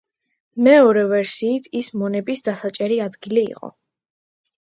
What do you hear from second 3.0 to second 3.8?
ადგილი იყო.